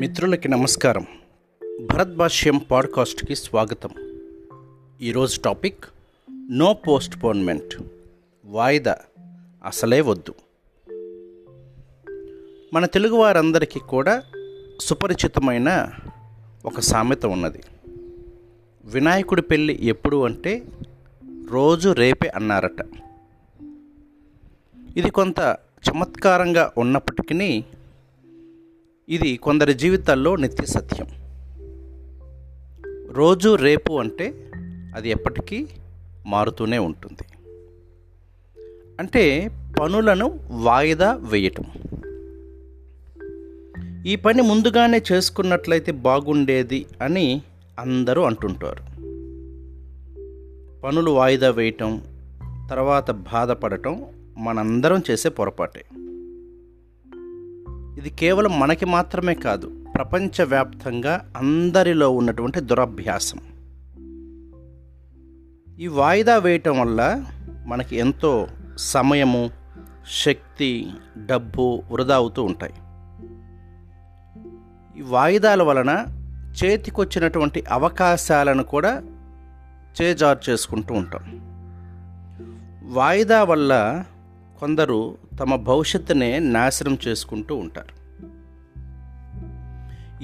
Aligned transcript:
మిత్రులకి 0.00 0.48
నమస్కారం. 0.48 1.06
భరత్ 1.80 2.16
భాష్యం 2.16 2.58
పాడ్కాస్ట్కి 2.58 3.36
స్వాగతం. 3.36 3.90
ఈరోజు 5.02 5.40
టాపిక్ 5.40 5.84
నో 6.50 6.74
పోస్ట్ 6.74 7.24
పోన్మెంట్ 7.24 7.82
వాయిదా 8.44 8.96
అసలే 9.64 10.00
వద్దు. 10.00 10.34
మన 12.74 12.86
తెలుగు 12.86 13.14
వారందరికీ 13.14 13.80
కూడా 13.80 14.22
సుపరిచితమైన 14.80 15.90
ఒక 16.64 16.80
సామెత 16.80 17.26
ఉన్నది. 17.26 17.60
వినాయకుడి 18.84 19.42
పెళ్ళి 19.42 19.78
ఎప్పుడు 19.82 20.24
అంటే 20.24 20.62
రోజు 21.50 21.88
రేపే 21.88 22.28
అన్నారట. 22.28 22.86
ఇది 24.96 25.10
కొంత 25.10 25.56
చమత్కారంగా 25.90 26.72
ఉన్నప్పటికీ 26.78 27.64
ఇది 29.10 29.36
కొందరి 29.36 29.74
జీవితాల్లో 29.74 30.36
నిత్య 30.36 30.66
సత్యం. 30.66 31.06
రోజు 33.12 33.54
రేపు 33.54 33.92
అంటే 33.92 34.50
అది 34.96 35.10
ఎప్పటికీ 35.10 35.66
మారుతూనే 36.26 36.78
ఉంటుంది. 36.78 37.24
అంటే 38.98 39.50
పనులను 39.80 40.40
వాయిదా 40.50 41.12
వేయటం. 41.12 41.64
ఈ 44.06 44.16
పని 44.16 44.42
ముందుగానే 44.42 45.02
చేసుకున్నట్లయితే 45.12 45.92
బాగుండేది 45.92 46.86
అని 47.02 47.42
అందరూ 47.78 48.22
అంటుంటారు. 48.22 48.82
పనులు 50.80 51.10
వాయిదా 51.10 51.50
వేయటం 51.50 52.02
తర్వాత 52.70 53.10
బాధపడటం 53.10 54.06
మనందరం 54.38 55.02
చేసే 55.10 55.28
పొరపాటే. 55.28 55.84
ఇది 58.00 58.10
కేవలం 58.10 58.60
మనకి 58.60 58.84
మాత్రమే 58.84 59.34
కాదు 59.34 59.84
ప్రపంచవ్యాప్తంగా 59.94 61.32
అందరిలో 61.36 62.10
ఉన్నటువంటి 62.10 62.60
దురభ్యాసం. 62.60 63.38
ఈ 65.78 65.86
వాయిదా 65.86 66.38
వేయటం 66.38 66.80
వల్ల 66.80 67.24
మనకి 67.66 67.96
ఎంతో 67.96 68.46
సమయము 68.76 69.50
శక్తి 70.24 70.90
డబ్బు 71.26 71.82
వృధా 71.90 72.14
అవుతూ 72.14 72.44
ఉంటాయి. 72.44 72.72
ఈ 74.98 75.02
వాయిదాల 75.02 75.62
వలన 75.62 76.06
చేతికొచ్చినటువంటి 76.64 77.64
అవకాశాలను 77.70 78.62
కూడా 78.62 79.02
చేజారు 80.02 80.50
చేసుకుంటూ 80.50 80.94
ఉంటాం. 80.94 81.22
వాయిదా 82.82 83.44
వల్ల 83.44 84.04
కొందరు 84.60 85.16
తమ 85.40 85.56
భవిష్యత్తునే 85.56 86.38
నాశనం 86.38 86.98
చేసుకుంటూ 87.08 87.56
ఉంటారు. 87.56 88.00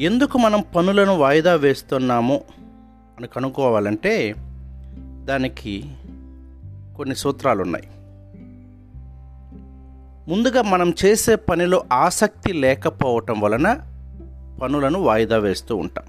ఎందుకు 0.00 0.38
మనం 0.38 0.64
పనులను 0.76 1.16
వాయిదా 1.16 1.54
వేస్తున్నాము 1.54 2.40
అని 3.18 3.26
కనుక్కోవాలంటే 3.26 4.34
దానికి 5.24 5.94
కొన్ని 6.96 7.14
సూత్రాలు 7.14 7.62
ఉన్నాయి 7.62 7.88
ముందుగా 10.30 10.62
మనం 10.62 10.94
చేసే 11.04 11.36
పనిలో 11.36 11.84
ఆసక్తి 11.92 12.52
లేకపోవటం 12.52 13.40
వలన 13.40 13.80
పనులను 14.62 15.00
వాయిదా 15.00 15.38
వేస్తూ 15.38 15.76
ఉంటాం. 15.76 16.04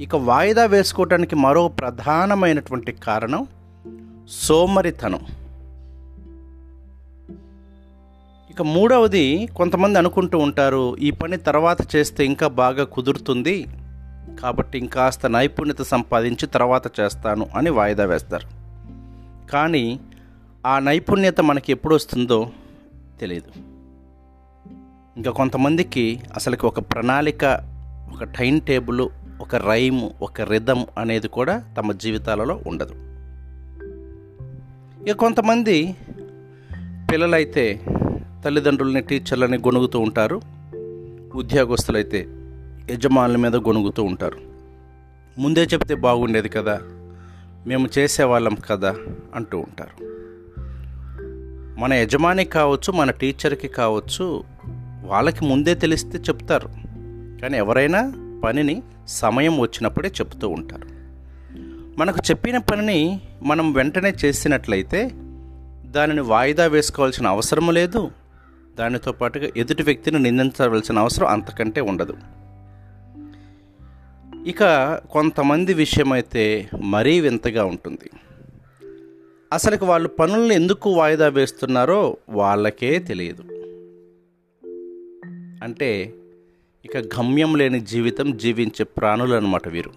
ఇక 0.00 0.16
వాయిదా 0.16 0.64
వేసుకోవటానికి 0.64 1.36
మరో 1.36 1.68
ప్రధానమైనటువంటి 1.68 2.92
కారణం 2.92 3.46
సోమరితనం. 4.28 5.20
ఇక 8.52 8.62
మూడవది 8.62 9.48
కొంతమంది 9.56 9.98
అనుకుంటూ 9.98 10.38
ఉంటారు 10.38 10.96
ఈ 10.96 11.10
పని 11.10 11.36
తర్వాత 11.36 11.96
చేస్తే 11.96 12.24
ఇంకా 12.24 12.48
బాగా 12.48 12.84
కుదురుతుంది 12.84 13.66
కాబట్టి 14.40 14.78
ఇంకాస్త 14.78 15.26
నైపుణ్యత 15.26 15.82
సంపాదించి 15.82 16.46
తర్వాత 16.46 17.00
చేస్తాను 17.00 17.46
అని 17.56 17.70
వాయిదా 17.70 18.04
వేస్తారు. 18.04 18.48
కానీ 19.50 20.00
ఆ 20.66 20.78
నైపుణ్యత 20.78 21.40
మనకి 21.40 21.72
ఎప్పుడు 21.72 21.94
వస్తుందో 21.94 22.50
తెలియదు 23.20 23.52
ఇంకా 25.16 25.30
కొంతమందికి 25.30 26.20
అసలుకి 26.34 26.66
ఒక 26.66 26.78
ప్రణాళిక 26.78 27.44
ఒక 28.12 28.24
టైం 28.24 28.58
టేబుల్ 28.58 29.08
ఒక 29.40 29.54
రైమ్ 29.54 30.10
ఒక 30.22 30.40
రిధమ్ 30.40 30.84
అనేది 30.98 31.28
కూడా 31.28 31.74
తమ 31.78 31.92
జీవితాలలో 31.92 32.60
ఉండదు. 32.66 32.94
ఇక 35.10 35.16
కొంతమంది 35.16 35.96
పిల్లలైతే 37.12 37.80
తల్లిదండ్రులని 38.44 39.00
టీచర్లని 39.00 39.58
గొనుగుతూ 39.58 39.98
ఉంటారు. 39.98 40.40
ఉద్యోగస్తులైతే 41.34 42.26
యజమానుల 42.90 43.36
మీద 43.36 43.56
గొనుగుతూ 43.56 44.02
ఉంటారు. 44.02 44.38
ముందే 45.38 45.64
చెప్తే 45.64 45.94
బాగుండేది 45.94 46.48
కదా 46.48 46.80
మేము 47.66 47.88
చేసేవాళ్ళం 47.98 48.54
కదా 48.54 48.96
అంటూ 49.34 49.58
ఉంటారు. 49.58 50.04
మన 51.80 51.92
యజమాని 51.92 52.44
కావచ్చు 52.44 52.92
మన 52.92 53.10
టీచర్కి 53.10 53.68
కావచ్చు 53.68 54.44
వాళ్ళకి 55.04 55.44
ముందే 55.44 55.74
తెలిస్తే 55.74 56.18
చెప్తారు. 56.18 56.68
కానీ 57.42 57.58
ఎవరైనా 57.58 58.12
పనిని 58.44 58.82
సమయం 59.08 59.58
వచ్చినప్పుడే 59.58 60.08
చెప్తూ 60.08 60.48
ఉంటారు. 60.48 60.88
మనకు 61.98 62.18
చెప్పిన 62.30 62.58
పనిని 62.58 63.20
మనం 63.42 63.72
వెంటనే 63.72 64.14
చేసినట్లయితే 64.24 65.10
దానిని 65.84 66.20
వాయిదా 66.20 66.66
వేసుకోవాల్సిన 66.66 67.26
అవసరం 67.26 67.74
లేదు. 67.74 68.10
దానితో 68.78 69.12
పాటుగా 69.12 69.48
ఎదుటి 69.56 69.82
వ్యక్తిని 69.82 70.18
నిందించవలసిన 70.18 70.98
అవసరం 70.98 71.26
అంతకంటే 71.28 71.80
ఉండదు. 71.80 72.16
ఇక 74.46 74.94
కొంతమంది 75.10 75.74
విషయమైతే 75.74 76.70
మరీ 76.82 77.20
వింతగా 77.20 77.64
ఉంటుంది. 77.64 78.10
అసలుకి 79.52 79.84
వాళ్ళు 79.84 80.08
పనులను 80.08 80.52
ఎందుకు 80.52 80.90
వాయిదా 80.90 81.28
వేస్తున్నారో 81.28 82.16
వాళ్ళకే 82.28 82.98
తెలియదు. 82.98 83.42
అంటే 85.64 86.14
ఇక 86.84 86.96
గమ్యం 86.96 87.54
లేని 87.56 87.80
జీవితం 87.80 88.36
జీవించే 88.36 88.84
ప్రాణులు 88.84 89.34
అనమాట 89.34 89.68
వీరు. 89.68 89.90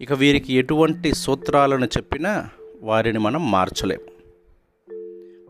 ఇక 0.00 0.12
వీరికి 0.12 0.54
ఎటువంటి 0.54 1.14
సూత్రాలను 1.14 1.84
చెప్పినా 1.84 2.48
వారిని 2.82 3.18
మనం 3.18 3.50
మార్చలేము 3.50 4.15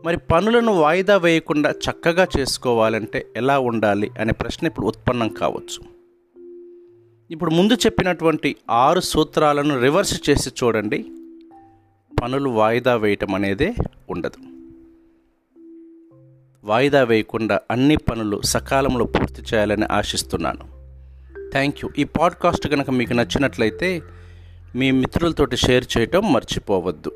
మరి 0.07 0.17
పనులను 0.17 0.73
వాయిదా 0.73 1.17
వేయకుండా 1.17 1.71
చక్కగా 1.71 2.27
చేసుకోవాలంటే 2.39 3.27
ఎలా 3.35 3.59
ఉండాలి 3.59 4.11
అనే 4.19 4.33
ప్రశ్న 4.33 4.67
ఇప్పుడు 4.67 4.87
ఉత్పన్నం 4.87 5.29
కావచ్చు. 5.29 5.83
ఇప్పుడు 7.31 7.51
ముందు 7.51 7.73
చెప్పినటువంటి 7.73 8.55
ఆరు 8.69 8.99
సూత్రాలను 8.99 9.79
రివర్స్ 9.79 10.29
చేసి 10.29 10.49
చూడండి. 10.49 11.05
పనులు 12.21 12.49
వాయిదా 12.49 12.95
వేయటం 12.95 13.35
అనేదే 13.35 13.73
ఉండదు. 14.09 14.37
వాయిదా 16.63 17.03
వేయకుండా 17.03 17.61
అన్ని 17.71 17.97
పనులు 17.97 18.41
సకాలంలో 18.41 19.05
పూర్తి 19.05 19.41
చేయాలని 19.41 19.85
ఆశిస్తున్నాను. 19.91 20.63
Thank 21.51 21.77
you. 21.83 21.89
ఈ 21.97 22.03
పాడ్కాస్ట్ 22.03 22.67
కనుక 22.67 22.89
మీకు 22.89 23.13
నచ్చినట్లయితే 23.13 24.01
మీ 24.75 24.91
మిత్రులతోటి 24.91 25.57
షేర్ 25.57 25.85
చేయటం 25.97 26.33
మర్చిపోవద్దు. 26.33 27.11